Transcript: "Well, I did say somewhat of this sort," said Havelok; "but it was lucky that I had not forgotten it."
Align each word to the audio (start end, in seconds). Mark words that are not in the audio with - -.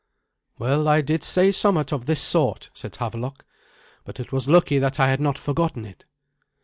"Well, 0.57 0.87
I 0.87 1.01
did 1.01 1.21
say 1.21 1.51
somewhat 1.51 1.91
of 1.93 2.07
this 2.07 2.19
sort," 2.19 2.71
said 2.73 2.93
Havelok; 2.95 3.45
"but 4.03 4.19
it 4.19 4.31
was 4.31 4.47
lucky 4.49 4.79
that 4.79 4.99
I 4.99 5.09
had 5.11 5.19
not 5.19 5.37
forgotten 5.37 5.85
it." 5.85 6.05